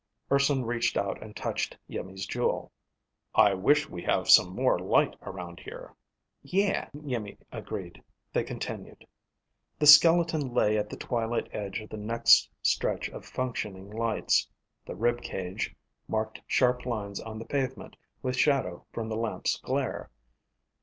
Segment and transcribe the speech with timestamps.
[0.31, 2.71] Urson reached out and touched Iimmi's jewel.
[3.35, 5.93] "I wish we have some more light around here."
[6.41, 8.01] "Yeah," Iimmi agreed.
[8.33, 9.05] They continued.
[9.77, 14.49] The skeleton lay at the twilight edge of the next stretch of functioning lights.
[14.87, 15.75] The rib cage
[16.07, 20.09] marked sharp lines on the pavement with shadow from the lamps' glare.